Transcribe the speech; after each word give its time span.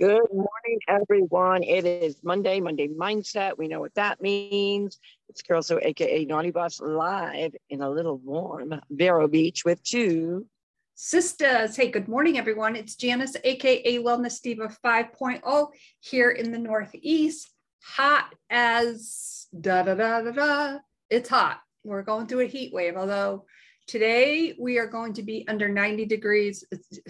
Good 0.00 0.32
morning, 0.32 0.78
everyone. 0.86 1.64
It 1.64 1.84
is 1.84 2.22
Monday, 2.22 2.60
Monday 2.60 2.86
Mindset. 2.86 3.58
We 3.58 3.66
know 3.66 3.80
what 3.80 3.96
that 3.96 4.22
means. 4.22 5.00
It's 5.28 5.42
Carol 5.42 5.60
So, 5.60 5.80
aka 5.82 6.24
Naughty 6.24 6.52
Boss, 6.52 6.80
live 6.80 7.52
in 7.68 7.80
a 7.80 7.90
little 7.90 8.18
warm 8.18 8.80
Vero 8.90 9.26
Beach 9.26 9.64
with 9.64 9.82
two 9.82 10.46
sisters. 10.94 11.74
Hey, 11.74 11.90
good 11.90 12.06
morning, 12.06 12.38
everyone. 12.38 12.76
It's 12.76 12.94
Janice, 12.94 13.34
aka 13.42 13.98
Wellness 13.98 14.40
Diva 14.40 14.72
5.0 14.86 15.66
here 15.98 16.30
in 16.30 16.52
the 16.52 16.58
Northeast. 16.58 17.50
Hot 17.82 18.32
as 18.50 19.48
da 19.60 19.82
da 19.82 19.96
da 19.96 20.20
da 20.20 20.30
da. 20.30 20.78
It's 21.10 21.28
hot. 21.28 21.58
We're 21.82 22.02
going 22.02 22.28
through 22.28 22.42
a 22.42 22.46
heat 22.46 22.72
wave, 22.72 22.96
although 22.96 23.46
today 23.88 24.54
we 24.60 24.78
are 24.78 24.86
going 24.86 25.14
to 25.14 25.24
be 25.24 25.44
under 25.48 25.68
90 25.68 26.06
degrees. 26.06 26.64
It's, 26.70 27.00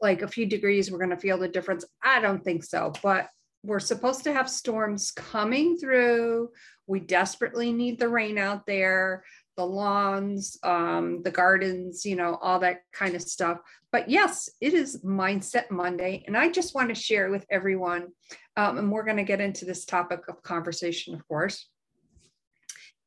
like 0.00 0.22
a 0.22 0.28
few 0.28 0.46
degrees, 0.46 0.90
we're 0.90 0.98
going 0.98 1.10
to 1.10 1.16
feel 1.16 1.38
the 1.38 1.48
difference. 1.48 1.84
I 2.02 2.20
don't 2.20 2.44
think 2.44 2.64
so, 2.64 2.92
but 3.02 3.28
we're 3.64 3.80
supposed 3.80 4.24
to 4.24 4.32
have 4.32 4.48
storms 4.48 5.10
coming 5.10 5.76
through. 5.76 6.50
We 6.86 7.00
desperately 7.00 7.72
need 7.72 7.98
the 7.98 8.08
rain 8.08 8.38
out 8.38 8.66
there, 8.66 9.24
the 9.56 9.66
lawns, 9.66 10.56
um, 10.62 11.22
the 11.22 11.30
gardens, 11.30 12.04
you 12.04 12.14
know, 12.14 12.38
all 12.40 12.60
that 12.60 12.82
kind 12.92 13.14
of 13.16 13.22
stuff. 13.22 13.58
But 13.90 14.08
yes, 14.08 14.48
it 14.60 14.74
is 14.74 15.02
Mindset 15.02 15.70
Monday. 15.70 16.22
And 16.26 16.36
I 16.36 16.50
just 16.50 16.74
want 16.74 16.90
to 16.90 16.94
share 16.94 17.30
with 17.30 17.44
everyone, 17.50 18.08
um, 18.56 18.78
and 18.78 18.92
we're 18.92 19.04
going 19.04 19.16
to 19.16 19.24
get 19.24 19.40
into 19.40 19.64
this 19.64 19.84
topic 19.84 20.28
of 20.28 20.42
conversation, 20.42 21.14
of 21.14 21.26
course, 21.26 21.68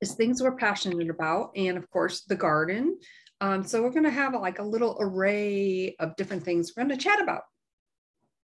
is 0.02 0.14
things 0.14 0.42
we're 0.42 0.58
passionate 0.58 1.10
about. 1.10 1.52
And 1.56 1.78
of 1.78 1.90
course, 1.90 2.24
the 2.24 2.36
garden, 2.36 3.00
um, 3.42 3.64
so 3.64 3.82
we're 3.82 3.90
going 3.90 4.04
to 4.04 4.12
have 4.12 4.34
like 4.34 4.60
a 4.60 4.64
little 4.64 4.96
array 5.00 5.96
of 6.00 6.16
different 6.16 6.44
things 6.44 6.72
we're 6.76 6.84
going 6.84 6.98
to 6.98 7.04
chat 7.04 7.22
about. 7.22 7.44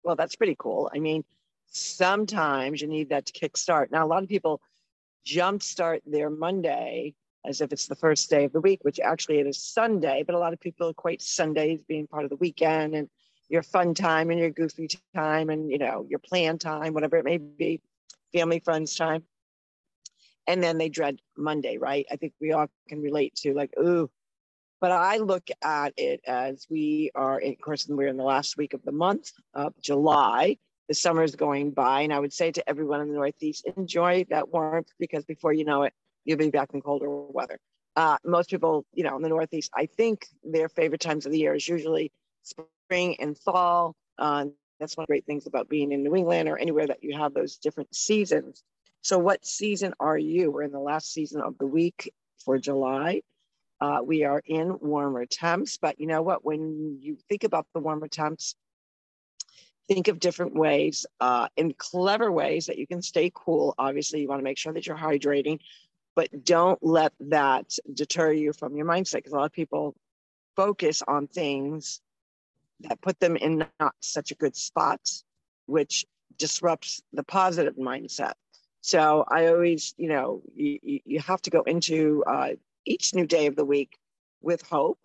Well, 0.03 0.15
that's 0.15 0.35
pretty 0.35 0.55
cool. 0.57 0.89
I 0.93 0.99
mean, 0.99 1.23
sometimes 1.67 2.81
you 2.81 2.87
need 2.87 3.09
that 3.09 3.25
to 3.25 3.33
kickstart. 3.33 3.91
Now, 3.91 4.05
a 4.05 4.07
lot 4.07 4.21
of 4.21 4.29
people 4.29 4.61
jumpstart 5.25 6.01
their 6.05 6.29
Monday 6.29 7.15
as 7.45 7.61
if 7.61 7.73
it's 7.73 7.87
the 7.87 7.95
first 7.95 8.29
day 8.29 8.45
of 8.45 8.53
the 8.53 8.61
week, 8.61 8.79
which 8.83 8.99
actually 8.99 9.39
it 9.39 9.47
is 9.47 9.61
Sunday, 9.61 10.23
but 10.25 10.35
a 10.35 10.39
lot 10.39 10.53
of 10.53 10.59
people 10.59 10.89
equate 10.89 11.21
Sundays 11.21 11.79
being 11.87 12.07
part 12.07 12.23
of 12.23 12.29
the 12.29 12.35
weekend 12.35 12.95
and 12.95 13.09
your 13.49 13.63
fun 13.63 13.93
time 13.93 14.29
and 14.29 14.39
your 14.39 14.49
goofy 14.49 14.87
time 15.13 15.49
and 15.49 15.69
you 15.69 15.77
know 15.77 16.05
your 16.09 16.19
plan 16.19 16.57
time, 16.57 16.93
whatever 16.93 17.17
it 17.17 17.25
may 17.25 17.37
be, 17.37 17.81
family 18.33 18.59
friends 18.59 18.95
time. 18.95 19.23
And 20.47 20.63
then 20.63 20.77
they 20.77 20.89
dread 20.89 21.19
Monday, 21.37 21.77
right? 21.77 22.05
I 22.11 22.17
think 22.17 22.33
we 22.39 22.51
all 22.51 22.67
can 22.87 23.01
relate 23.01 23.35
to 23.37 23.53
like, 23.53 23.73
ooh, 23.79 24.09
but 24.81 24.91
I 24.91 25.17
look 25.17 25.47
at 25.61 25.93
it 25.97 26.21
as 26.27 26.67
we 26.69 27.11
are, 27.15 27.39
of 27.39 27.61
course, 27.61 27.87
we're 27.87 28.07
in 28.07 28.17
the 28.17 28.23
last 28.23 28.57
week 28.57 28.73
of 28.73 28.83
the 28.83 28.91
month 28.91 29.31
of 29.53 29.73
July. 29.81 30.57
The 30.87 30.93
summer 30.93 31.23
is 31.23 31.35
going 31.35 31.71
by, 31.71 32.01
and 32.01 32.13
I 32.13 32.19
would 32.19 32.33
say 32.33 32.51
to 32.51 32.69
everyone 32.69 33.01
in 33.01 33.07
the 33.07 33.15
Northeast, 33.15 33.67
enjoy 33.77 34.25
that 34.29 34.49
warmth 34.49 34.89
because 34.99 35.25
before 35.25 35.53
you 35.53 35.65
know 35.65 35.83
it, 35.83 35.93
you'll 36.25 36.37
be 36.37 36.51
back 36.51 36.69
in 36.73 36.81
colder 36.81 37.09
weather. 37.09 37.59
Uh, 37.95 38.17
most 38.25 38.49
people, 38.49 38.85
you 38.93 39.03
know, 39.03 39.15
in 39.15 39.21
the 39.21 39.29
Northeast, 39.29 39.71
I 39.73 39.85
think 39.85 40.27
their 40.43 40.67
favorite 40.67 41.01
times 41.01 41.25
of 41.25 41.31
the 41.31 41.39
year 41.39 41.55
is 41.55 41.67
usually 41.67 42.11
spring 42.43 43.15
and 43.19 43.37
fall. 43.37 43.95
Uh, 44.19 44.45
that's 44.79 44.97
one 44.97 45.03
of 45.03 45.07
the 45.07 45.13
great 45.13 45.25
things 45.25 45.47
about 45.47 45.69
being 45.69 45.91
in 45.91 46.03
New 46.03 46.15
England 46.15 46.49
or 46.49 46.57
anywhere 46.57 46.87
that 46.87 47.03
you 47.03 47.17
have 47.17 47.33
those 47.33 47.57
different 47.57 47.95
seasons. 47.95 48.63
So, 49.01 49.17
what 49.17 49.45
season 49.45 49.93
are 49.99 50.17
you? 50.17 50.51
We're 50.51 50.63
in 50.63 50.71
the 50.71 50.79
last 50.79 51.13
season 51.13 51.41
of 51.41 51.57
the 51.57 51.65
week 51.65 52.11
for 52.43 52.57
July. 52.57 53.21
Uh, 53.81 53.99
we 54.03 54.23
are 54.23 54.41
in 54.45 54.77
warmer 54.79 55.25
temps, 55.25 55.77
but 55.77 55.99
you 55.99 56.07
know 56.07 56.21
what? 56.21 56.45
When 56.45 56.97
you 57.01 57.17
think 57.29 57.43
about 57.43 57.67
the 57.73 57.79
warmer 57.79 58.07
temps, 58.07 58.55
think 59.87 60.07
of 60.07 60.19
different 60.19 60.55
ways, 60.55 61.05
uh, 61.19 61.47
in 61.57 61.73
clever 61.73 62.31
ways 62.31 62.67
that 62.67 62.77
you 62.77 62.87
can 62.87 63.01
stay 63.01 63.31
cool. 63.33 63.75
Obviously, 63.77 64.21
you 64.21 64.27
want 64.27 64.39
to 64.39 64.43
make 64.43 64.57
sure 64.57 64.73
that 64.73 64.87
you're 64.87 64.97
hydrating, 64.97 65.59
but 66.15 66.43
don't 66.43 66.81
let 66.81 67.13
that 67.19 67.77
deter 67.93 68.31
you 68.31 68.53
from 68.53 68.75
your 68.75 68.85
mindset 68.85 69.15
because 69.15 69.33
a 69.33 69.35
lot 69.35 69.45
of 69.45 69.51
people 69.51 69.95
focus 70.55 71.03
on 71.07 71.27
things 71.27 72.01
that 72.81 73.01
put 73.01 73.19
them 73.19 73.35
in 73.35 73.65
not 73.79 73.93
such 73.99 74.31
a 74.31 74.35
good 74.35 74.55
spot, 74.55 74.99
which 75.65 76.05
disrupts 76.37 77.01
the 77.13 77.23
positive 77.23 77.75
mindset. 77.75 78.33
So 78.81 79.25
I 79.27 79.47
always, 79.47 79.93
you 79.97 80.09
know, 80.09 80.41
you, 80.55 81.01
you 81.05 81.19
have 81.19 81.41
to 81.43 81.49
go 81.49 81.61
into 81.61 82.23
uh, 82.25 82.49
each 82.85 83.13
new 83.13 83.25
day 83.25 83.47
of 83.47 83.55
the 83.55 83.65
week 83.65 83.97
with 84.41 84.61
hope, 84.61 84.99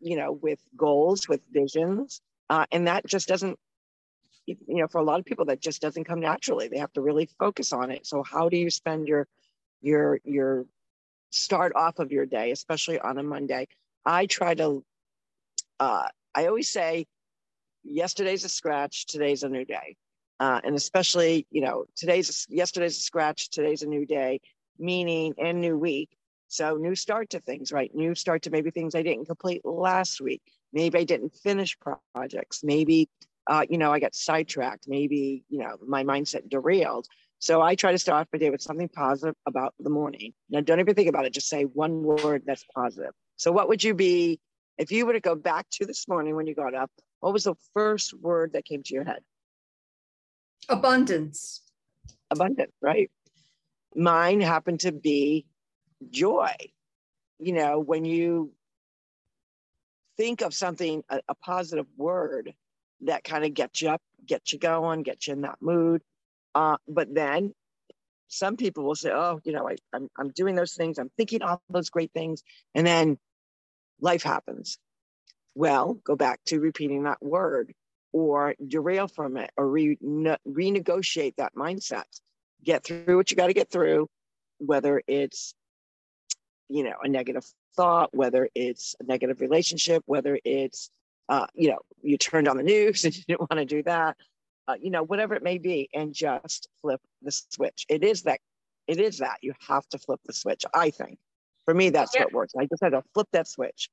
you 0.00 0.16
know, 0.16 0.32
with 0.32 0.58
goals, 0.76 1.28
with 1.28 1.40
visions. 1.50 2.20
Uh, 2.50 2.66
and 2.72 2.86
that 2.86 3.06
just 3.06 3.28
doesn't, 3.28 3.58
you 4.46 4.56
know, 4.68 4.88
for 4.88 4.98
a 4.98 5.04
lot 5.04 5.20
of 5.20 5.24
people, 5.24 5.44
that 5.46 5.60
just 5.60 5.80
doesn't 5.80 6.04
come 6.04 6.20
naturally. 6.20 6.68
They 6.68 6.78
have 6.78 6.92
to 6.94 7.00
really 7.00 7.28
focus 7.38 7.72
on 7.72 7.90
it. 7.90 8.06
So 8.06 8.22
how 8.22 8.48
do 8.48 8.56
you 8.56 8.70
spend 8.70 9.08
your, 9.08 9.28
your, 9.80 10.20
your 10.24 10.66
start 11.30 11.72
off 11.76 11.98
of 11.98 12.10
your 12.10 12.26
day, 12.26 12.50
especially 12.50 12.98
on 12.98 13.18
a 13.18 13.22
Monday? 13.22 13.68
I 14.04 14.26
try 14.26 14.54
to, 14.54 14.84
uh, 15.78 16.08
I 16.34 16.46
always 16.46 16.68
say, 16.68 17.06
yesterday's 17.84 18.44
a 18.44 18.48
scratch, 18.48 19.06
today's 19.06 19.42
a 19.42 19.48
new 19.48 19.64
day. 19.64 19.96
Uh, 20.40 20.60
and 20.64 20.74
especially, 20.74 21.46
you 21.50 21.60
know, 21.60 21.84
today's 21.94 22.46
yesterday's 22.50 22.98
a 22.98 23.00
scratch, 23.00 23.50
today's 23.50 23.82
a 23.82 23.86
new 23.86 24.04
day, 24.04 24.40
meaning 24.78 25.34
and 25.38 25.60
new 25.60 25.78
week. 25.78 26.10
So 26.52 26.76
new 26.76 26.94
start 26.94 27.30
to 27.30 27.40
things, 27.40 27.72
right? 27.72 27.90
New 27.94 28.14
start 28.14 28.42
to 28.42 28.50
maybe 28.50 28.70
things 28.70 28.94
I 28.94 29.00
didn't 29.00 29.24
complete 29.24 29.64
last 29.64 30.20
week. 30.20 30.42
Maybe 30.74 30.98
I 30.98 31.04
didn't 31.04 31.34
finish 31.34 31.78
projects. 32.14 32.62
Maybe, 32.62 33.08
uh, 33.46 33.64
you 33.70 33.78
know, 33.78 33.90
I 33.90 33.98
got 34.00 34.14
sidetracked. 34.14 34.84
Maybe, 34.86 35.44
you 35.48 35.60
know, 35.60 35.78
my 35.86 36.04
mindset 36.04 36.50
derailed. 36.50 37.06
So 37.38 37.62
I 37.62 37.74
try 37.74 37.92
to 37.92 37.98
start 37.98 38.20
off 38.20 38.28
my 38.34 38.38
day 38.38 38.50
with 38.50 38.60
something 38.60 38.90
positive 38.90 39.34
about 39.46 39.72
the 39.80 39.88
morning. 39.88 40.34
Now, 40.50 40.60
don't 40.60 40.78
even 40.78 40.94
think 40.94 41.08
about 41.08 41.24
it. 41.24 41.32
Just 41.32 41.48
say 41.48 41.62
one 41.62 42.02
word 42.02 42.42
that's 42.44 42.66
positive. 42.74 43.12
So 43.36 43.50
what 43.50 43.70
would 43.70 43.82
you 43.82 43.94
be 43.94 44.38
if 44.76 44.92
you 44.92 45.06
were 45.06 45.14
to 45.14 45.20
go 45.20 45.34
back 45.34 45.66
to 45.70 45.86
this 45.86 46.06
morning 46.06 46.36
when 46.36 46.46
you 46.46 46.54
got 46.54 46.74
up? 46.74 46.90
What 47.20 47.32
was 47.32 47.44
the 47.44 47.54
first 47.72 48.12
word 48.12 48.52
that 48.52 48.66
came 48.66 48.82
to 48.82 48.92
your 48.94 49.04
head? 49.04 49.20
Abundance. 50.68 51.62
Abundant, 52.30 52.74
right? 52.82 53.10
Mine 53.94 54.42
happened 54.42 54.80
to 54.80 54.92
be 54.92 55.46
joy. 56.10 56.54
You 57.38 57.52
know, 57.52 57.78
when 57.78 58.04
you 58.04 58.52
think 60.16 60.42
of 60.42 60.54
something, 60.54 61.02
a, 61.08 61.20
a 61.28 61.34
positive 61.34 61.86
word 61.96 62.52
that 63.02 63.24
kind 63.24 63.44
of 63.44 63.54
gets 63.54 63.82
you 63.82 63.90
up, 63.90 64.02
gets 64.26 64.52
you 64.52 64.58
going, 64.58 65.02
gets 65.02 65.26
you 65.26 65.32
in 65.32 65.42
that 65.42 65.58
mood. 65.60 66.02
Uh, 66.54 66.76
but 66.86 67.12
then 67.12 67.52
some 68.28 68.56
people 68.56 68.84
will 68.84 68.94
say, 68.94 69.10
oh, 69.10 69.40
you 69.44 69.52
know, 69.52 69.68
I, 69.68 69.76
I'm, 69.92 70.08
I'm 70.18 70.28
doing 70.30 70.54
those 70.54 70.74
things, 70.74 70.98
I'm 70.98 71.10
thinking 71.16 71.42
all 71.42 71.60
those 71.68 71.90
great 71.90 72.12
things, 72.12 72.42
and 72.74 72.86
then 72.86 73.18
life 74.00 74.22
happens. 74.22 74.78
Well, 75.54 75.94
go 76.04 76.16
back 76.16 76.40
to 76.46 76.60
repeating 76.60 77.02
that 77.02 77.22
word 77.22 77.74
or 78.12 78.54
derail 78.66 79.08
from 79.08 79.36
it 79.36 79.50
or 79.56 79.68
re- 79.68 79.98
renegotiate 80.00 81.36
that 81.36 81.54
mindset. 81.54 82.04
Get 82.64 82.84
through 82.84 83.16
what 83.16 83.30
you 83.30 83.36
got 83.36 83.48
to 83.48 83.54
get 83.54 83.70
through, 83.70 84.08
whether 84.58 85.02
it's 85.06 85.54
you 86.72 86.84
know 86.84 86.94
a 87.02 87.08
negative 87.08 87.44
thought 87.76 88.10
whether 88.14 88.48
it's 88.54 88.94
a 89.00 89.04
negative 89.04 89.40
relationship 89.40 90.02
whether 90.06 90.38
it's 90.44 90.90
uh, 91.28 91.46
you 91.54 91.68
know 91.68 91.78
you 92.02 92.18
turned 92.18 92.48
on 92.48 92.56
the 92.56 92.62
news 92.62 93.04
and 93.04 93.16
you 93.16 93.22
didn't 93.28 93.40
want 93.40 93.58
to 93.58 93.64
do 93.64 93.82
that 93.82 94.16
uh, 94.68 94.74
you 94.80 94.90
know 94.90 95.02
whatever 95.02 95.34
it 95.34 95.42
may 95.42 95.58
be 95.58 95.88
and 95.94 96.14
just 96.14 96.68
flip 96.80 97.00
the 97.22 97.30
switch. 97.30 97.86
It 97.88 98.04
is 98.04 98.22
that 98.22 98.40
it 98.86 98.98
is 98.98 99.18
that. 99.18 99.38
You 99.42 99.54
have 99.68 99.86
to 99.88 99.98
flip 99.98 100.20
the 100.24 100.32
switch 100.32 100.64
i 100.74 100.90
think. 100.90 101.18
For 101.64 101.74
me 101.74 101.90
that's 101.90 102.14
yeah. 102.14 102.22
what 102.24 102.32
works. 102.32 102.54
I 102.58 102.66
just 102.66 102.82
had 102.82 102.90
to 102.90 103.02
flip 103.14 103.28
that 103.32 103.48
switch. 103.48 103.88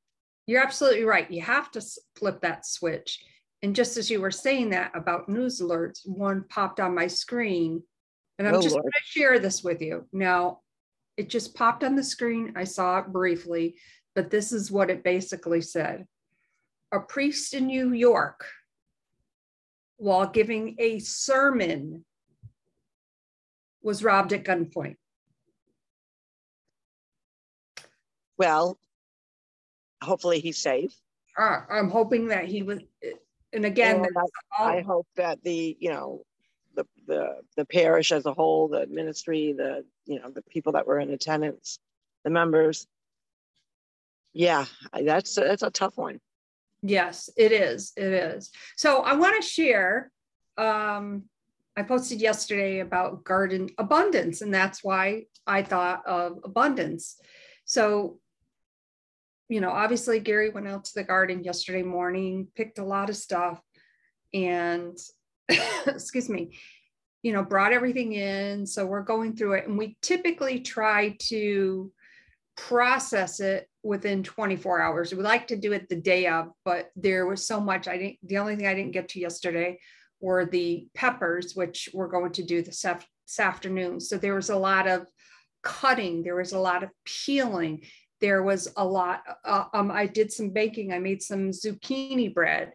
You're 0.48 0.64
absolutely 0.64 1.04
right. 1.04 1.30
You 1.30 1.42
have 1.42 1.72
to 1.72 1.82
flip 2.16 2.42
that 2.42 2.66
switch. 2.66 3.24
And 3.62 3.76
just 3.76 3.98
as 3.98 4.10
you 4.10 4.22
were 4.22 4.32
saying 4.32 4.70
that 4.70 4.92
about 4.96 5.30
news 5.30 5.62
alerts 5.62 6.08
one 6.08 6.46
popped 6.50 6.80
on 6.80 6.96
my 6.96 7.08
screen 7.08 7.84
and 8.38 8.48
i'm 8.48 8.56
oh, 8.56 8.62
just 8.62 8.76
going 8.76 8.84
to 8.84 8.92
share 9.04 9.38
this 9.38 9.64
with 9.64 9.82
you. 9.82 10.06
Now 10.14 10.62
it 11.20 11.28
just 11.28 11.54
popped 11.54 11.84
on 11.84 11.96
the 11.96 12.04
screen. 12.04 12.54
I 12.56 12.64
saw 12.64 13.00
it 13.00 13.08
briefly, 13.08 13.76
but 14.16 14.30
this 14.30 14.54
is 14.54 14.72
what 14.72 14.90
it 14.90 15.04
basically 15.04 15.60
said. 15.60 16.08
A 16.94 17.02
priest 17.02 17.54
in 17.54 17.68
New 17.68 17.92
York, 17.92 18.48
while 19.98 20.28
giving 20.28 20.78
a 20.80 21.00
sermon, 21.00 22.06
was 23.84 24.02
robbed 24.02 24.32
at 24.32 24.46
gunpoint. 24.46 24.96
Well, 28.38 28.80
hopefully 30.02 30.40
he's 30.40 30.58
safe. 30.58 30.96
Uh, 31.38 31.64
I'm 31.70 31.90
hoping 31.90 32.30
that 32.30 32.46
he 32.46 32.64
was, 32.64 32.80
and 33.52 33.66
again, 33.66 34.06
and 34.06 34.16
I, 34.58 34.78
I 34.78 34.82
hope 34.84 35.08
that 35.18 35.44
the, 35.44 35.76
you 35.82 35.90
know, 35.90 36.24
the, 37.10 37.42
the, 37.58 37.66
parish 37.66 38.12
as 38.12 38.26
a 38.26 38.34
whole, 38.34 38.70
the 38.70 38.88
ministry, 38.88 39.54
the, 39.58 39.84
you 40.06 40.20
know, 40.20 40.30
the 40.30 40.44
people 40.44 40.74
that 40.74 40.88
were 40.88 41.00
in 41.00 41.10
attendance, 41.10 41.80
the 42.24 42.30
members. 42.30 42.88
Yeah, 44.34 44.66
that's, 44.94 45.36
that's 45.36 45.64
a 45.64 45.72
tough 45.72 45.98
one. 45.98 46.22
Yes, 46.82 47.30
it 47.36 47.52
is. 47.52 47.92
It 47.98 48.14
is. 48.14 48.52
So 48.78 49.02
I 49.02 49.14
want 49.16 49.42
to 49.42 49.48
share 49.48 50.12
um, 50.58 51.24
I 51.80 51.84
posted 51.84 52.20
yesterday 52.20 52.80
about 52.80 53.24
garden 53.24 53.70
abundance, 53.78 54.42
and 54.42 54.54
that's 54.54 54.84
why 54.84 55.24
I 55.48 55.64
thought 55.64 56.06
of 56.06 56.40
abundance. 56.44 57.16
So, 57.64 58.20
you 59.48 59.62
know, 59.62 59.72
obviously, 59.72 60.20
Gary 60.20 60.50
went 60.50 60.68
out 60.68 60.84
to 60.86 60.94
the 60.94 61.04
garden 61.04 61.44
yesterday 61.46 61.84
morning, 61.84 62.48
picked 62.54 62.80
a 62.80 62.84
lot 62.84 63.10
of 63.10 63.16
stuff, 63.16 63.62
and 64.34 64.98
excuse 65.88 66.28
me, 66.28 66.58
you 67.22 67.34
know, 67.34 67.44
brought 67.44 67.74
everything 67.74 68.14
in. 68.14 68.66
So 68.66 68.86
we're 68.86 69.02
going 69.02 69.36
through 69.36 69.54
it, 69.54 69.68
and 69.68 69.78
we 69.78 69.98
typically 70.02 70.62
try 70.62 71.18
to 71.24 71.92
process 72.56 73.40
it 73.40 73.70
within 73.84 74.24
24 74.24 74.82
hours. 74.82 75.14
We 75.14 75.24
like 75.24 75.48
to 75.48 75.56
do 75.56 75.72
it 75.72 75.88
the 75.88 75.96
day 75.96 76.28
of, 76.28 76.50
but 76.66 76.90
there 76.96 77.26
was 77.26 77.48
so 77.48 77.60
much 77.60 77.88
I 77.88 77.98
didn't, 77.98 78.18
the 78.24 78.38
only 78.38 78.56
thing 78.56 78.68
I 78.68 78.74
didn't 78.74 78.92
get 78.92 79.10
to 79.10 79.20
yesterday 79.20 79.80
were 80.20 80.46
the 80.46 80.88
peppers, 80.94 81.56
which 81.56 81.90
we're 81.94 82.10
going 82.10 82.34
to 82.34 82.44
do 82.44 82.62
this, 82.62 82.84
af- 82.84 83.08
this 83.26 83.40
afternoon. 83.40 84.02
So 84.02 84.18
there 84.18 84.36
was 84.36 84.50
a 84.50 84.58
lot 84.58 84.88
of 84.88 85.08
cutting, 85.64 86.24
there 86.24 86.36
was 86.36 86.52
a 86.52 86.60
lot 86.60 86.84
of 86.84 86.90
peeling, 87.06 87.84
there 88.20 88.44
was 88.44 88.72
a 88.76 88.86
lot. 88.86 89.22
Uh, 89.46 89.66
um, 89.74 89.92
I 89.92 90.06
did 90.06 90.32
some 90.32 90.50
baking, 90.50 90.92
I 90.92 91.00
made 91.00 91.22
some 91.22 91.52
zucchini 91.52 92.34
bread, 92.34 92.74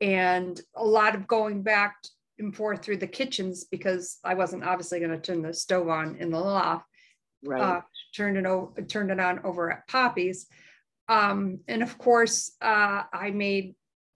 and 0.00 0.60
a 0.76 0.84
lot 0.84 1.16
of 1.16 1.26
going 1.26 1.62
back 1.62 1.96
and 2.38 2.54
forth 2.54 2.82
through 2.82 2.98
the 2.98 3.06
kitchens 3.06 3.64
because 3.64 4.18
I 4.24 4.34
wasn't 4.34 4.64
obviously 4.64 4.98
going 4.98 5.10
to 5.10 5.20
turn 5.20 5.42
the 5.42 5.54
stove 5.54 5.88
on 5.88 6.16
in 6.16 6.30
the 6.30 6.40
loft. 6.40 6.86
Right. 7.44 7.60
Uh, 7.60 7.80
turned 8.16 8.36
it 8.36 8.46
over, 8.46 8.80
turned 8.82 9.10
it 9.10 9.20
on 9.20 9.40
over 9.44 9.72
at 9.72 9.86
Poppy's. 9.88 10.46
Um, 11.08 11.60
and 11.68 11.82
of 11.82 11.98
course, 11.98 12.52
uh, 12.62 13.02
I 13.12 13.30
made 13.30 13.74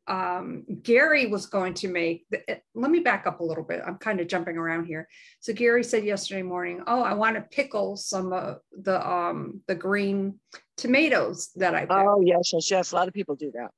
um, 0.09 0.65
Gary 0.83 1.27
was 1.27 1.47
going 1.47 1.75
to 1.75 1.89
make. 1.89 2.25
The, 2.31 2.51
eh, 2.51 2.59
let 2.75 2.91
me 2.91 3.01
back 3.01 3.27
up 3.27 3.41
a 3.41 3.45
little 3.45 3.63
bit. 3.63 3.83
I'm 3.87 3.99
kind 3.99 4.21
of 4.21 4.27
jumping 4.27 4.57
around 4.57 4.87
here. 4.87 5.07
So 5.41 5.53
Gary 5.53 5.85
said 5.85 6.05
yesterday 6.05 6.43
morning, 6.43 6.83
"Oh, 6.87 7.03
I 7.03 7.13
want 7.13 7.37
to 7.37 7.43
pickle 7.43 7.97
some 7.97 8.33
of 8.33 8.61
the 8.73 9.07
um, 9.07 9.61
the 9.69 9.75
green 9.75 10.41
tomatoes 10.77 11.51
that 11.57 11.75
I." 11.75 11.81
Picked. 11.81 11.93
Oh 11.93 12.23
yes, 12.25 12.53
yes, 12.55 12.71
yes. 12.71 12.93
A 12.93 12.95
lot 12.95 13.09
of 13.09 13.15
people 13.15 13.37
do 13.37 13.53
that. 13.53 13.69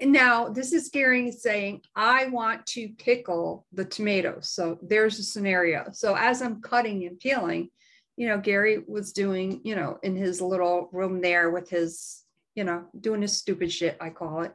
Now 0.00 0.48
this 0.48 0.72
is 0.72 0.90
Gary 0.90 1.32
saying, 1.32 1.82
"I 1.94 2.26
want 2.26 2.66
to 2.66 2.88
pickle 2.98 3.66
the 3.72 3.84
tomatoes." 3.84 4.50
So 4.50 4.78
there's 4.82 5.18
a 5.18 5.22
scenario. 5.22 5.90
So 5.92 6.14
as 6.14 6.42
I'm 6.42 6.60
cutting 6.60 7.06
and 7.06 7.18
peeling, 7.18 7.70
you 8.16 8.28
know, 8.28 8.38
Gary 8.38 8.82
was 8.86 9.12
doing, 9.12 9.60
you 9.64 9.74
know, 9.74 9.98
in 10.02 10.16
his 10.16 10.40
little 10.40 10.88
room 10.92 11.20
there 11.20 11.50
with 11.50 11.70
his, 11.70 12.22
you 12.54 12.64
know, 12.64 12.86
doing 12.98 13.22
his 13.22 13.36
stupid 13.36 13.72
shit. 13.72 13.96
I 14.00 14.10
call 14.10 14.42
it 14.42 14.54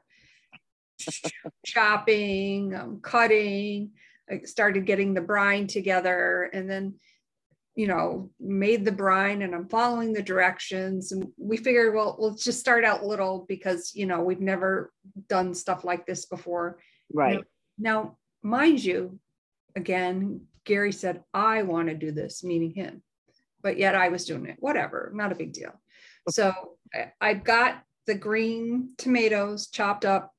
chopping, 1.65 2.75
um, 2.75 2.99
cutting, 3.01 3.91
I 4.29 4.41
started 4.43 4.85
getting 4.85 5.13
the 5.13 5.21
brine 5.21 5.67
together 5.67 6.49
and 6.53 6.69
then, 6.69 6.95
you 7.75 7.87
know, 7.87 8.29
made 8.39 8.83
the 8.83 8.91
brine 8.91 9.43
and 9.43 9.55
I'm 9.55 9.69
following 9.69 10.11
the 10.11 10.21
directions. 10.21 11.11
And 11.11 11.27
we 11.37 11.57
figured, 11.57 11.95
well, 11.95 12.15
let's 12.19 12.43
just 12.43 12.59
start 12.59 12.83
out 12.83 13.05
little 13.05 13.45
because, 13.47 13.91
you 13.95 14.05
know, 14.05 14.21
we've 14.21 14.41
never 14.41 14.91
done 15.29 15.53
stuff 15.53 15.83
like 15.83 16.05
this 16.05 16.25
before. 16.25 16.79
Right. 17.13 17.39
Now, 17.77 18.01
now 18.03 18.17
mind 18.43 18.83
you, 18.83 19.19
again, 19.75 20.47
Gary 20.65 20.91
said, 20.91 21.23
I 21.33 21.63
want 21.63 21.87
to 21.87 21.95
do 21.95 22.11
this, 22.11 22.43
meaning 22.43 22.73
him, 22.73 23.01
but 23.61 23.77
yet 23.77 23.95
I 23.95 24.09
was 24.09 24.25
doing 24.25 24.47
it. 24.47 24.57
Whatever, 24.59 25.11
not 25.15 25.31
a 25.31 25.35
big 25.35 25.53
deal. 25.53 25.71
So 26.29 26.53
I, 26.93 27.13
I 27.21 27.33
got 27.33 27.83
the 28.05 28.15
green 28.15 28.93
tomatoes 28.97 29.67
chopped 29.67 30.05
up 30.05 30.33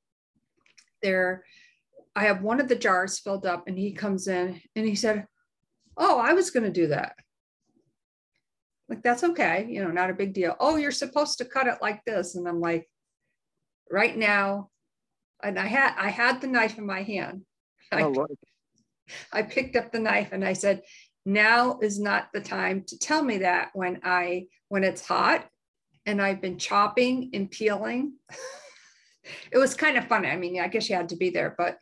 there. 1.01 1.43
I 2.15 2.25
have 2.25 2.43
one 2.43 2.61
of 2.61 2.67
the 2.67 2.75
jars 2.75 3.19
filled 3.19 3.45
up, 3.45 3.67
and 3.67 3.77
he 3.77 3.91
comes 3.91 4.27
in 4.27 4.61
and 4.75 4.85
he 4.85 4.95
said, 4.95 5.25
Oh, 5.97 6.19
I 6.19 6.33
was 6.33 6.51
going 6.51 6.63
to 6.63 6.71
do 6.71 6.87
that. 6.87 7.15
Like, 8.89 9.01
that's 9.01 9.23
okay. 9.23 9.65
You 9.69 9.83
know, 9.83 9.91
not 9.91 10.09
a 10.09 10.15
big 10.15 10.33
deal. 10.33 10.55
Oh, 10.59 10.75
you're 10.75 10.91
supposed 10.91 11.37
to 11.37 11.45
cut 11.45 11.67
it 11.67 11.77
like 11.81 12.03
this. 12.05 12.35
And 12.35 12.47
I'm 12.47 12.59
like, 12.59 12.87
right 13.89 14.15
now, 14.15 14.69
and 15.43 15.59
I 15.59 15.67
had 15.67 15.93
I 15.97 16.09
had 16.09 16.41
the 16.41 16.47
knife 16.47 16.77
in 16.77 16.85
my 16.85 17.03
hand. 17.03 17.41
I, 17.91 18.03
Oh, 18.03 18.27
I 19.31 19.43
picked 19.43 19.75
up 19.75 19.91
the 19.91 19.99
knife 19.99 20.29
and 20.31 20.45
I 20.45 20.53
said, 20.53 20.81
now 21.25 21.79
is 21.81 21.99
not 21.99 22.29
the 22.33 22.41
time 22.41 22.83
to 22.87 22.97
tell 22.97 23.23
me 23.23 23.39
that 23.39 23.69
when 23.73 23.99
I 24.03 24.47
when 24.69 24.83
it's 24.83 25.05
hot 25.05 25.47
and 26.05 26.21
I've 26.21 26.41
been 26.41 26.57
chopping 26.57 27.29
and 27.33 27.49
peeling. 27.49 28.13
it 29.51 29.57
was 29.57 29.73
kind 29.73 29.97
of 29.97 30.07
funny. 30.07 30.27
I 30.27 30.35
mean, 30.35 30.59
I 30.59 30.67
guess 30.67 30.89
you 30.89 30.95
had 30.95 31.09
to 31.09 31.15
be 31.15 31.29
there, 31.29 31.55
but 31.57 31.77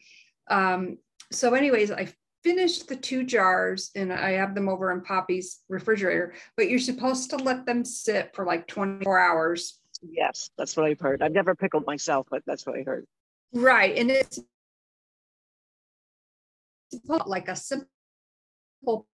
um, 0.49 0.97
so 1.31 1.53
anyways, 1.53 1.91
I 1.91 2.07
finished 2.43 2.87
the 2.87 2.95
two 2.95 3.23
jars 3.23 3.91
and 3.95 4.11
I 4.11 4.31
have 4.31 4.55
them 4.55 4.69
over 4.69 4.91
in 4.91 5.01
Poppy's 5.01 5.59
refrigerator, 5.69 6.33
but 6.57 6.69
you're 6.69 6.79
supposed 6.79 7.29
to 7.31 7.37
let 7.37 7.65
them 7.65 7.85
sit 7.85 8.33
for 8.35 8.45
like 8.45 8.67
24 8.67 9.19
hours. 9.19 9.79
Yes, 10.01 10.49
that's 10.57 10.75
what 10.75 10.85
I've 10.85 10.99
heard. 10.99 11.21
I've 11.21 11.31
never 11.31 11.55
pickled 11.55 11.85
myself, 11.85 12.27
but 12.31 12.41
that's 12.45 12.65
what 12.65 12.77
I 12.77 12.83
heard. 12.83 13.05
Right. 13.53 13.97
And 13.97 14.09
it's 14.09 14.39
like 17.25 17.47
a 17.47 17.55
simple 17.55 19.07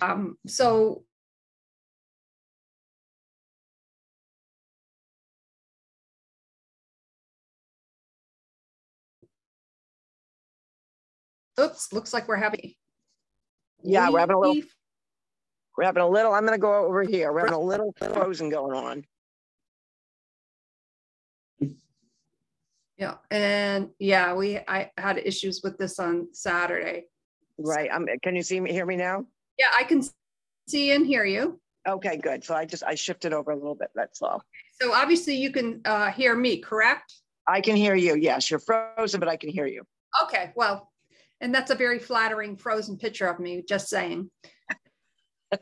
um 0.00 0.36
so 0.46 1.04
oops 11.60 11.92
looks 11.92 12.12
like 12.12 12.26
we're 12.28 12.36
having 12.36 12.72
Yeah, 13.82 14.10
we're 14.10 14.18
having 14.20 14.36
a 14.36 14.40
little, 14.40 14.62
we're 15.76 15.84
having 15.84 16.02
a 16.02 16.08
little, 16.08 16.32
I'm 16.32 16.44
gonna 16.44 16.58
go 16.58 16.86
over 16.86 17.02
here. 17.02 17.32
We're 17.32 17.40
having 17.40 17.54
a 17.54 17.60
little 17.60 17.94
frozen 17.98 18.48
going 18.50 18.76
on. 18.76 19.04
yeah 22.98 23.14
and 23.30 23.88
yeah 23.98 24.34
we 24.34 24.58
i 24.68 24.90
had 24.98 25.16
issues 25.18 25.62
with 25.64 25.78
this 25.78 25.98
on 25.98 26.28
saturday 26.32 27.04
Right. 27.62 27.90
I'm, 27.92 28.06
can 28.22 28.34
you 28.36 28.42
see 28.42 28.58
me, 28.58 28.72
hear 28.72 28.84
me 28.86 28.96
now? 28.96 29.24
yeah 29.58 29.66
i 29.78 29.84
can 29.84 30.02
see 30.68 30.92
and 30.92 31.06
hear 31.06 31.24
you 31.24 31.60
Okay, 31.88 32.18
good. 32.18 32.44
So 32.44 32.54
I 32.54 32.66
just, 32.66 32.82
I 32.84 32.94
shifted 32.94 33.32
over 33.32 33.52
a 33.52 33.56
little 33.56 33.74
bit. 33.74 33.88
That's 33.94 34.20
all. 34.20 34.42
so 34.78 34.92
obviously 34.92 35.34
you 35.34 35.50
can 35.50 35.80
uh, 35.86 36.10
hear 36.10 36.36
me 36.36 36.58
correct 36.58 37.14
I 37.48 37.62
can 37.62 37.74
hear 37.74 37.94
you. 37.94 38.16
Yes, 38.16 38.50
you're 38.50 38.60
frozen, 38.60 39.18
but 39.18 39.30
I 39.30 39.36
can 39.38 39.48
hear 39.48 39.66
you. 39.66 39.82
Okay, 40.24 40.52
well, 40.54 40.92
and 41.40 41.54
that's 41.54 41.70
a 41.70 41.74
very 41.74 41.98
flattering 41.98 42.56
frozen 42.56 42.96
picture 42.96 43.26
of 43.26 43.40
me, 43.40 43.62
just 43.66 43.88
saying. 43.88 44.30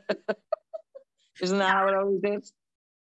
Isn't 1.41 1.57
that 1.57 1.71
how 1.71 1.87
it 1.87 1.95
always 1.95 2.21
is? 2.23 2.53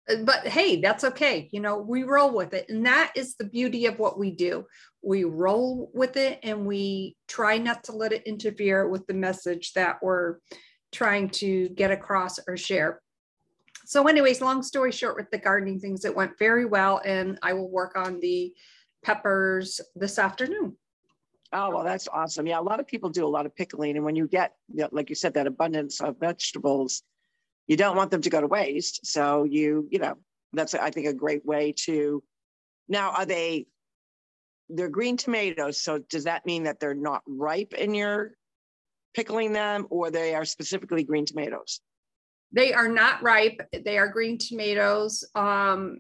Uh, 0.09 0.23
But 0.25 0.47
hey, 0.47 0.81
that's 0.81 1.05
okay. 1.05 1.49
You 1.53 1.61
know, 1.61 1.79
we 1.79 2.05
roll 2.05 2.33
with 2.33 2.55
it. 2.55 2.67
And 2.69 2.87
that 2.87 3.13
is 3.17 3.35
the 3.35 3.45
beauty 3.45 3.87
of 3.87 3.99
what 3.99 4.19
we 4.19 4.31
do. 4.31 4.67
We 5.03 5.25
roll 5.25 5.91
with 5.93 6.17
it 6.17 6.39
and 6.43 6.67
we 6.67 7.17
try 7.27 7.59
not 7.59 7.85
to 7.85 7.93
let 7.93 8.13
it 8.13 8.23
interfere 8.27 8.89
with 8.89 9.07
the 9.07 9.15
message 9.15 9.73
that 9.73 10.03
we're 10.03 10.37
trying 10.93 11.31
to 11.31 11.69
get 11.71 11.91
across 11.91 12.39
or 12.47 12.57
share. 12.57 13.01
So, 13.87 14.07
anyways, 14.07 14.41
long 14.41 14.63
story 14.63 14.93
short, 14.93 15.17
with 15.17 15.31
the 15.33 15.39
gardening 15.39 15.81
things, 15.81 16.05
it 16.05 16.15
went 16.15 16.39
very 16.39 16.65
well. 16.65 17.01
And 17.05 17.39
I 17.43 17.55
will 17.55 17.71
work 17.71 17.97
on 17.97 18.21
the 18.21 18.53
peppers 19.03 19.81
this 19.97 20.19
afternoon. 20.19 20.77
Oh, 21.53 21.71
well, 21.71 21.85
that's 21.85 22.07
awesome. 22.13 22.47
Yeah, 22.47 22.61
a 22.61 22.63
lot 22.63 22.79
of 22.79 22.87
people 22.87 23.11
do 23.11 23.27
a 23.27 23.29
lot 23.29 23.47
of 23.47 23.57
pickling. 23.57 23.97
And 23.97 24.05
when 24.05 24.15
you 24.15 24.29
get, 24.29 24.55
like 24.93 25.09
you 25.09 25.17
said, 25.17 25.35
that 25.35 25.49
abundance 25.49 26.01
of 26.01 26.19
vegetables, 26.21 27.03
you 27.67 27.77
don't 27.77 27.97
want 27.97 28.11
them 28.11 28.23
to 28.23 28.31
go 28.31 28.41
to 28.41 28.47
waste. 28.47 29.05
So 29.05 29.45
you, 29.45 29.89
you 29.91 29.99
know, 29.99 30.17
that's, 30.53 30.75
I 30.75 30.91
think, 30.91 31.07
a 31.07 31.13
great 31.13 31.45
way 31.45 31.73
to. 31.85 32.23
Now, 32.89 33.11
are 33.13 33.27
they, 33.27 33.67
they're 34.69 34.89
green 34.89 35.17
tomatoes. 35.17 35.81
So 35.81 35.99
does 35.99 36.25
that 36.25 36.47
mean 36.47 36.65
that 36.65 36.79
they're 36.79 36.95
not 36.95 37.23
ripe 37.27 37.75
in 37.75 37.95
your 37.95 38.33
pickling 39.15 39.53
them 39.53 39.87
or 39.91 40.11
they 40.11 40.35
are 40.35 40.45
specifically 40.45 41.03
green 41.03 41.27
tomatoes? 41.27 41.81
They 42.53 42.73
are 42.73 42.89
not 42.89 43.23
ripe. 43.23 43.61
They 43.73 43.99
are 43.99 44.09
green 44.09 44.39
tomatoes. 44.39 45.29
Um, 45.35 45.99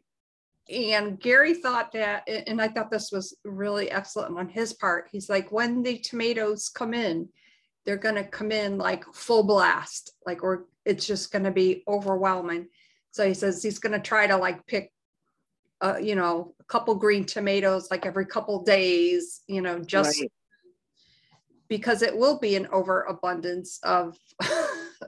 and 0.70 1.18
Gary 1.18 1.54
thought 1.54 1.92
that, 1.92 2.28
and 2.28 2.60
I 2.60 2.68
thought 2.68 2.90
this 2.90 3.10
was 3.10 3.36
really 3.44 3.90
excellent 3.90 4.38
on 4.38 4.48
his 4.48 4.72
part. 4.72 5.08
He's 5.10 5.28
like, 5.28 5.50
when 5.50 5.82
the 5.82 5.98
tomatoes 5.98 6.68
come 6.68 6.94
in, 6.94 7.28
they're 7.84 7.96
going 7.96 8.14
to 8.14 8.24
come 8.24 8.52
in 8.52 8.78
like 8.78 9.04
full 9.12 9.42
blast, 9.42 10.12
like, 10.26 10.42
or 10.44 10.66
it's 10.84 11.06
just 11.06 11.32
going 11.32 11.44
to 11.44 11.50
be 11.50 11.82
overwhelming. 11.88 12.68
So 13.10 13.26
he 13.26 13.34
says 13.34 13.62
he's 13.62 13.78
going 13.78 13.92
to 13.92 13.98
try 14.00 14.26
to 14.26 14.36
like 14.36 14.66
pick, 14.66 14.92
uh, 15.80 15.96
you 16.00 16.14
know, 16.14 16.54
a 16.60 16.64
couple 16.64 16.94
green 16.94 17.24
tomatoes 17.24 17.90
like 17.90 18.06
every 18.06 18.26
couple 18.26 18.62
days, 18.62 19.40
you 19.48 19.62
know, 19.62 19.80
just 19.80 20.20
Right. 20.20 20.30
because 21.68 22.02
it 22.02 22.16
will 22.16 22.38
be 22.38 22.54
an 22.54 22.68
overabundance 22.70 23.80
of 23.82 24.16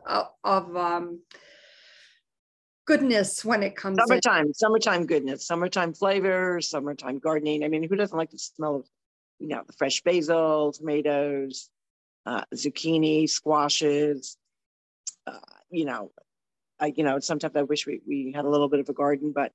of, 0.06 0.28
of 0.44 0.76
um, 0.76 1.20
goodness 2.92 3.44
when 3.44 3.62
it 3.62 3.76
comes 3.76 3.98
in. 3.98 4.06
Summertime, 4.06 4.52
summertime 4.52 5.06
goodness, 5.06 5.46
summertime 5.46 5.94
flavors, 5.94 6.68
summertime 6.68 7.18
gardening. 7.18 7.64
I 7.64 7.68
mean, 7.68 7.88
who 7.88 7.96
doesn't 7.96 8.16
like 8.16 8.30
the 8.30 8.38
smell 8.38 8.76
of 8.76 8.86
you 9.42 9.48
know, 9.48 9.62
the 9.66 9.72
fresh 9.72 10.02
basil, 10.02 10.72
tomatoes, 10.72 11.68
uh, 12.26 12.44
zucchini, 12.54 13.28
squashes. 13.28 14.36
Uh, 15.26 15.38
you 15.68 15.84
know, 15.84 16.12
I, 16.78 16.92
you 16.96 17.02
know, 17.02 17.18
sometimes 17.18 17.56
I 17.56 17.62
wish 17.62 17.84
we, 17.84 18.00
we 18.06 18.32
had 18.34 18.44
a 18.44 18.48
little 18.48 18.68
bit 18.68 18.78
of 18.78 18.88
a 18.88 18.92
garden, 18.92 19.32
but 19.34 19.52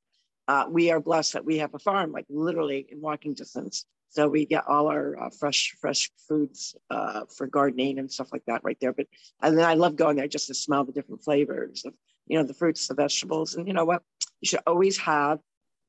uh, 0.50 0.66
we 0.70 0.92
are 0.92 1.00
blessed 1.00 1.34
that 1.34 1.46
we 1.46 1.60
have 1.60 1.74
a 1.74 1.80
farm, 1.80 2.12
like 2.12 2.26
literally 2.30 2.86
in 2.90 3.00
walking 3.00 3.34
distance. 3.34 3.86
So 4.10 4.28
we 4.28 4.46
get 4.46 4.68
all 4.68 4.88
our 4.88 5.18
uh, 5.18 5.30
fresh, 5.30 5.76
fresh 5.80 6.12
foods 6.28 6.76
uh, 6.90 7.22
for 7.38 7.48
gardening 7.48 7.98
and 7.98 8.12
stuff 8.12 8.30
like 8.34 8.44
that 8.48 8.64
right 8.66 8.78
there. 8.82 8.94
But 8.94 9.08
and 9.42 9.58
then 9.58 9.66
I 9.66 9.76
love 9.76 9.96
going 9.96 10.18
there 10.18 10.28
just 10.28 10.48
to 10.48 10.54
smell 10.54 10.84
the 10.84 10.94
different 10.94 11.24
flavors 11.24 11.84
of, 11.86 11.94
you 12.28 12.38
know, 12.38 12.44
the 12.44 12.54
fruits, 12.54 12.88
the 12.88 12.94
vegetables, 12.94 13.56
and 13.56 13.68
you 13.68 13.74
know 13.74 13.86
what? 13.86 14.04
You 14.42 14.48
should 14.48 14.60
always 14.68 14.98
have 14.98 15.40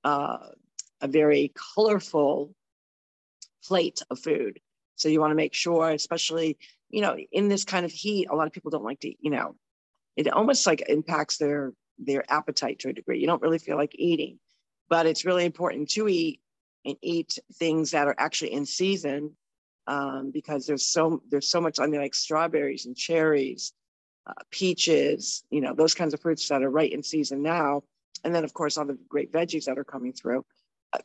uh, 0.04 0.38
a 1.00 1.09
very 1.09 1.52
colorful 1.75 2.54
plate 3.64 4.02
of 4.11 4.18
food. 4.18 4.61
So 4.97 5.09
you 5.09 5.21
want 5.21 5.30
to 5.30 5.37
make 5.37 5.54
sure, 5.54 5.90
especially, 5.90 6.59
you 6.90 7.02
know, 7.02 7.16
in 7.33 7.49
this 7.49 7.64
kind 7.64 7.85
of 7.85 7.92
heat, 7.92 8.28
a 8.30 8.35
lot 8.35 8.47
of 8.47 8.52
people 8.52 8.71
don't 8.71 8.85
like 8.85 9.00
to, 9.00 9.14
you 9.21 9.30
know, 9.30 9.54
it 10.16 10.28
almost 10.28 10.66
like 10.66 10.88
impacts 10.88 11.37
their 11.37 11.73
their 11.99 12.25
appetite 12.33 12.78
to 12.80 12.88
a 12.88 12.92
degree. 12.92 13.21
You 13.21 13.26
don't 13.26 13.42
really 13.42 13.59
feel 13.59 13.76
like 13.76 13.92
eating, 13.95 14.38
but 14.88 15.07
it's 15.07 15.25
really 15.25 15.45
important 15.45 15.90
to 15.90 16.09
eat 16.09 16.40
and 16.85 16.97
eat 17.02 17.38
things 17.54 17.90
that 17.90 18.07
are 18.07 18.14
actually 18.18 18.52
in 18.52 18.64
season 18.64 19.37
um, 19.87 20.30
because 20.33 20.66
there's 20.66 20.87
so 20.87 21.23
there's 21.30 21.50
so 21.50 21.61
much 21.61 21.78
on 21.78 21.90
there 21.90 22.02
like 22.02 22.14
strawberries 22.14 22.87
and 22.87 22.97
cherries, 22.97 23.73
uh, 24.28 24.32
peaches, 24.50 25.44
you 25.50 25.61
know, 25.61 25.75
those 25.75 25.94
kinds 25.94 26.14
of 26.14 26.20
fruits 26.20 26.49
that 26.49 26.62
are 26.62 26.70
right 26.70 26.92
in 26.92 27.02
season 27.02 27.42
now. 27.42 27.82
And 28.25 28.35
then 28.35 28.44
of 28.44 28.52
course 28.52 28.76
all 28.76 28.85
the 28.85 28.99
great 29.08 29.32
veggies 29.32 29.64
that 29.64 29.78
are 29.78 29.85
coming 29.85 30.12
through 30.12 30.44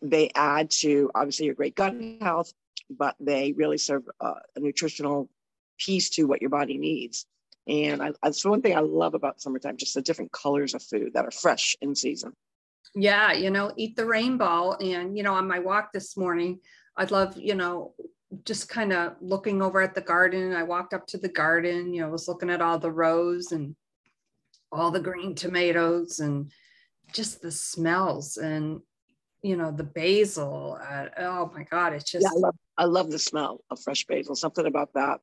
they 0.01 0.29
add 0.35 0.69
to 0.69 1.11
obviously 1.15 1.45
your 1.45 1.55
great 1.55 1.75
gut 1.75 1.95
health, 2.21 2.53
but 2.89 3.15
they 3.19 3.53
really 3.53 3.77
serve 3.77 4.03
uh, 4.21 4.35
a 4.55 4.59
nutritional 4.59 5.29
piece 5.77 6.09
to 6.11 6.23
what 6.25 6.41
your 6.41 6.49
body 6.49 6.77
needs. 6.77 7.25
And 7.67 8.01
I, 8.01 8.11
that's 8.21 8.43
one 8.45 8.61
thing 8.61 8.75
I 8.75 8.81
love 8.81 9.13
about 9.13 9.41
summertime, 9.41 9.77
just 9.77 9.93
the 9.93 10.01
different 10.01 10.31
colors 10.31 10.73
of 10.73 10.83
food 10.83 11.13
that 11.13 11.25
are 11.25 11.31
fresh 11.31 11.75
in 11.81 11.95
season. 11.95 12.33
Yeah, 12.95 13.31
you 13.33 13.49
know, 13.49 13.71
eat 13.77 13.95
the 13.95 14.05
rainbow. 14.05 14.73
And, 14.73 15.17
you 15.17 15.23
know, 15.23 15.33
on 15.33 15.47
my 15.47 15.59
walk 15.59 15.93
this 15.93 16.17
morning, 16.17 16.59
I'd 16.97 17.11
love, 17.11 17.37
you 17.37 17.55
know, 17.55 17.93
just 18.45 18.69
kind 18.69 18.93
of 18.93 19.15
looking 19.21 19.61
over 19.61 19.81
at 19.81 19.95
the 19.95 20.01
garden. 20.01 20.53
I 20.53 20.63
walked 20.63 20.93
up 20.93 21.07
to 21.07 21.17
the 21.17 21.29
garden, 21.29 21.93
you 21.93 22.01
know, 22.01 22.09
was 22.09 22.27
looking 22.27 22.49
at 22.49 22.61
all 22.61 22.79
the 22.79 22.91
rows 22.91 23.51
and 23.51 23.75
all 24.71 24.91
the 24.91 24.99
green 24.99 25.35
tomatoes 25.35 26.19
and 26.19 26.51
just 27.13 27.41
the 27.41 27.51
smells. 27.51 28.37
And 28.37 28.81
you 29.43 29.57
know 29.57 29.71
the 29.71 29.83
basil 29.83 30.79
uh, 30.81 31.05
oh 31.19 31.51
my 31.53 31.63
god 31.63 31.93
it's 31.93 32.09
just 32.09 32.23
yeah, 32.23 32.31
I, 32.33 32.39
love, 32.39 32.55
I 32.77 32.85
love 32.85 33.11
the 33.11 33.19
smell 33.19 33.61
of 33.69 33.79
fresh 33.79 34.05
basil 34.05 34.35
something 34.35 34.65
about 34.65 34.93
that 34.95 35.19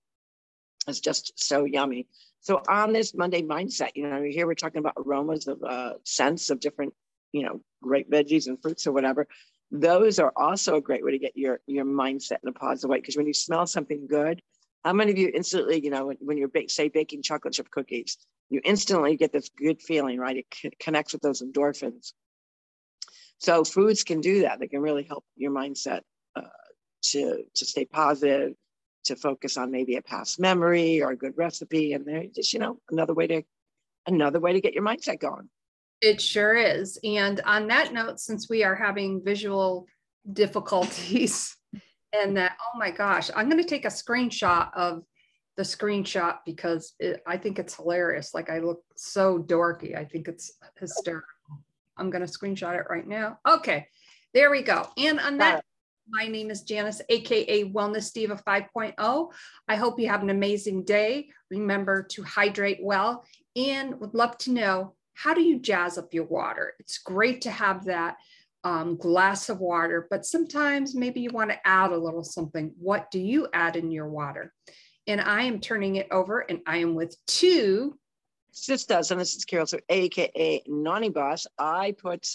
is 0.87 1.01
just 1.01 1.33
so 1.37 1.65
yummy 1.65 2.07
so 2.41 2.63
on 2.69 2.93
this 2.93 3.15
monday 3.15 3.43
mindset 3.43 3.91
you 3.95 4.09
know 4.09 4.23
here 4.23 4.47
we're 4.47 4.55
talking 4.55 4.79
about 4.79 4.95
aromas 4.99 5.49
of 5.49 5.63
uh, 5.63 5.95
scents 6.05 6.51
of 6.51 6.61
different 6.61 6.93
you 7.33 7.43
know 7.43 7.61
great 7.83 8.11
veggies 8.11 8.47
and 8.47 8.61
fruits 8.61 8.87
or 8.87 8.93
whatever 8.93 9.27
those 9.71 10.19
are 10.19 10.33
also 10.37 10.77
a 10.77 10.81
great 10.81 11.05
way 11.05 11.13
to 11.13 11.19
get 11.19 11.37
your 11.37 11.61
your 11.67 11.85
mindset 11.85 12.39
in 12.43 12.49
a 12.49 12.53
positive 12.53 12.91
way 12.91 12.99
because 12.99 13.17
when 13.17 13.27
you 13.27 13.35
smell 13.35 13.67
something 13.67 14.07
good 14.07 14.43
how 14.85 14.93
many 14.93 15.13
of 15.13 15.19
you 15.19 15.31
instantly 15.35 15.83
you 15.83 15.91
know 15.91 16.07
when, 16.07 16.17
when 16.21 16.37
you're 16.37 16.49
bake, 16.49 16.71
say 16.71 16.89
baking 16.89 17.23
chocolate 17.23 17.55
chip 17.55 17.71
cookies 17.71 18.19
you 18.49 18.61
instantly 18.65 19.17
get 19.17 19.33
this 19.33 19.49
good 19.57 19.81
feeling 19.81 20.19
right 20.19 20.39
it 20.39 20.47
c- 20.53 20.71
connects 20.81 21.13
with 21.13 21.23
those 21.23 21.41
endorphins 21.41 22.13
so 23.41 23.65
foods 23.65 24.05
can 24.05 24.21
do 24.21 24.43
that. 24.43 24.61
They 24.61 24.69
can 24.69 24.83
really 24.83 25.03
help 25.03 25.25
your 25.35 25.51
mindset 25.51 26.03
uh, 26.37 26.43
to 27.05 27.43
to 27.55 27.65
stay 27.65 27.87
positive, 27.87 28.55
to 29.05 29.17
focus 29.17 29.57
on 29.57 29.71
maybe 29.71 29.97
a 29.97 30.03
past 30.03 30.39
memory 30.39 31.03
or 31.03 31.11
a 31.11 31.17
good 31.17 31.37
recipe, 31.37 31.95
and 31.95 32.05
they're 32.07 32.27
just 32.35 32.53
you 32.53 32.59
know 32.59 32.79
another 32.91 33.15
way 33.15 33.27
to 33.27 33.43
another 34.07 34.41
way 34.41 34.53
to 34.53 34.61
get 34.61 34.75
your 34.75 34.85
mindset 34.85 35.21
going. 35.21 35.49
It 36.01 36.21
sure 36.21 36.57
is. 36.57 36.99
And 37.05 37.41
on 37.45 37.69
that 37.69 37.93
note, 37.93 38.21
since 38.21 38.49
we 38.49 38.65
are 38.65 38.75
having 38.75 39.23
visual 39.25 39.87
difficulties, 40.33 41.57
and 42.13 42.37
that 42.37 42.57
oh 42.61 42.79
my 42.79 42.91
gosh, 42.91 43.31
I'm 43.35 43.49
going 43.49 43.63
to 43.63 43.69
take 43.69 43.85
a 43.85 43.89
screenshot 43.89 44.71
of 44.75 45.03
the 45.57 45.63
screenshot 45.63 46.39
because 46.47 46.95
it, 46.99 47.23
I 47.27 47.37
think 47.37 47.59
it's 47.59 47.77
hilarious. 47.77 48.33
Like 48.35 48.51
I 48.51 48.61
look 48.61 48.83
so 48.97 49.39
dorky. 49.39 49.97
I 49.97 50.05
think 50.05 50.27
it's 50.27 50.53
hysterical. 50.79 51.27
I'm 51.97 52.11
going 52.11 52.25
to 52.27 52.33
screenshot 52.33 52.79
it 52.79 52.87
right 52.89 53.07
now. 53.07 53.39
Okay, 53.47 53.87
there 54.33 54.51
we 54.51 54.63
go. 54.63 54.89
And 54.97 55.21
on 55.21 55.39
that, 55.39 55.63
my 56.09 56.27
name 56.27 56.51
is 56.51 56.63
Janice, 56.63 57.03
AKA 57.09 57.71
Wellness 57.73 58.13
Diva 58.13 58.41
5.0. 58.47 59.33
I 59.69 59.77
hope 59.77 60.01
you 60.01 60.09
have 60.09 60.23
an 60.23 60.31
amazing 60.31 60.85
day. 60.85 61.29
Remember 61.51 62.03
to 62.05 62.23
hydrate 62.23 62.81
well 62.83 63.25
and 63.55 64.01
would 64.01 64.15
love 64.15 64.39
to 64.39 64.53
know 64.53 64.95
how 65.23 65.35
do 65.35 65.43
you 65.43 65.59
jazz 65.59 65.99
up 65.99 66.15
your 66.15 66.25
water? 66.25 66.73
It's 66.79 66.97
great 66.97 67.43
to 67.43 67.51
have 67.51 67.85
that 67.85 68.17
um, 68.65 68.97
glass 68.97 69.51
of 69.51 69.61
water, 69.61 70.07
but 70.09 70.25
sometimes 70.25 70.95
maybe 70.95 71.21
you 71.21 71.31
want 71.31 71.51
to 71.51 71.67
add 71.67 71.93
a 71.93 71.97
little 71.97 72.25
something. 72.25 72.73
What 72.79 73.11
do 73.11 73.19
you 73.19 73.47
add 73.53 73.77
in 73.77 73.91
your 73.91 74.09
water? 74.09 74.55
And 75.07 75.21
I 75.21 75.43
am 75.43 75.61
turning 75.61 75.97
it 75.97 76.09
over 76.11 76.41
and 76.41 76.61
I 76.67 76.79
am 76.79 76.95
with 76.95 77.17
two 77.27 77.99
sisters, 78.53 79.11
and 79.11 79.21
this 79.21 79.35
is 79.37 79.45
Carol, 79.45 79.67
so 79.67 79.79
AKA 79.91 80.63
Nani 80.67 81.11
Boss. 81.11 81.47
I 81.59 81.95
put 81.99 82.27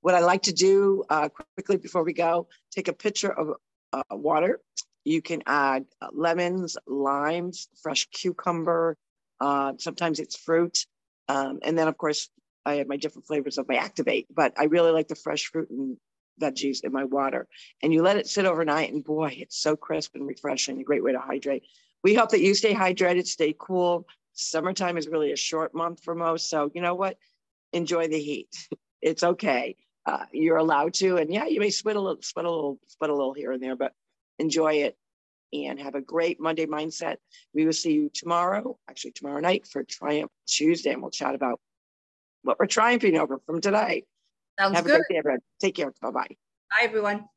what 0.00 0.16
I 0.16 0.20
like 0.20 0.42
to 0.42 0.52
do 0.52 1.04
uh, 1.10 1.28
quickly 1.28 1.76
before 1.76 2.02
we 2.02 2.12
go 2.12 2.48
take 2.72 2.88
a 2.88 2.92
picture 2.92 3.32
of 3.32 3.54
uh, 3.92 4.02
water. 4.10 4.60
You 5.04 5.22
can 5.22 5.44
add 5.46 5.84
uh, 6.00 6.08
lemons, 6.12 6.76
limes, 6.88 7.68
fresh 7.82 8.08
cucumber. 8.10 8.96
Uh, 9.40 9.74
sometimes 9.78 10.18
it's 10.18 10.36
fruit. 10.36 10.86
Um, 11.28 11.60
and 11.62 11.78
then, 11.78 11.88
of 11.88 11.96
course, 11.96 12.28
I 12.64 12.74
have 12.74 12.88
my 12.88 12.96
different 12.96 13.26
flavors 13.26 13.58
of 13.58 13.68
my 13.68 13.76
Activate, 13.76 14.26
but 14.32 14.52
I 14.58 14.64
really 14.64 14.92
like 14.92 15.08
the 15.08 15.14
fresh 15.14 15.46
fruit 15.46 15.70
and 15.70 15.96
veggies 16.40 16.84
in 16.84 16.92
my 16.92 17.04
water. 17.04 17.48
And 17.82 17.92
you 17.92 18.02
let 18.02 18.16
it 18.16 18.28
sit 18.28 18.46
overnight, 18.46 18.92
and 18.92 19.04
boy, 19.04 19.36
it's 19.38 19.56
so 19.56 19.76
crisp 19.76 20.14
and 20.14 20.26
refreshing. 20.26 20.80
A 20.80 20.84
great 20.84 21.02
way 21.02 21.12
to 21.12 21.18
hydrate. 21.18 21.64
We 22.04 22.14
hope 22.14 22.30
that 22.30 22.40
you 22.40 22.54
stay 22.54 22.74
hydrated, 22.74 23.26
stay 23.26 23.54
cool, 23.58 24.06
Summertime 24.34 24.96
is 24.96 25.08
really 25.08 25.32
a 25.32 25.36
short 25.36 25.74
month 25.74 26.02
for 26.02 26.14
most. 26.14 26.48
So, 26.48 26.70
you 26.74 26.80
know 26.80 26.94
what? 26.94 27.16
Enjoy 27.72 28.08
the 28.08 28.20
heat. 28.20 28.48
It's 29.04 29.24
okay. 29.24 29.74
Uh, 30.06 30.26
you're 30.30 30.58
allowed 30.58 30.94
to. 30.94 31.16
And 31.16 31.28
yeah, 31.28 31.46
you 31.46 31.58
may 31.58 31.70
sweat 31.70 31.96
a 31.96 32.00
little, 32.00 32.22
sweat 32.22 32.44
a 32.44 32.48
little, 32.48 32.78
sweat 32.86 33.10
a 33.10 33.12
little 33.12 33.32
here 33.32 33.50
and 33.50 33.60
there, 33.60 33.74
but 33.74 33.94
enjoy 34.38 34.74
it 34.74 34.96
and 35.52 35.80
have 35.80 35.94
a 35.94 36.00
great 36.00 36.40
Monday 36.40 36.66
mindset. 36.66 37.16
We 37.54 37.64
will 37.64 37.72
see 37.72 37.92
you 37.92 38.10
tomorrow, 38.12 38.78
actually 38.88 39.12
tomorrow 39.12 39.40
night 39.40 39.66
for 39.66 39.84
Triumph 39.84 40.30
Tuesday, 40.46 40.92
and 40.92 41.02
we'll 41.02 41.10
chat 41.10 41.34
about 41.34 41.60
what 42.42 42.58
we're 42.58 42.66
triumphing 42.66 43.16
over 43.16 43.40
from 43.46 43.60
today. 43.60 44.04
Sounds 44.58 44.76
have 44.76 44.84
good. 44.84 44.92
a 44.92 44.96
great 44.96 45.08
day, 45.08 45.18
everyone. 45.18 45.40
Take 45.60 45.76
care. 45.76 45.92
Bye 46.00 46.10
bye. 46.10 46.26
Bye, 46.70 46.84
everyone. 46.84 47.28